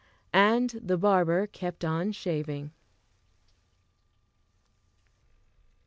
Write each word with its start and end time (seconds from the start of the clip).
And 0.33 0.71
the 0.81 0.97
barber 0.97 1.45
kept 1.45 1.85
on 1.85 2.11
shaving. 2.11 2.71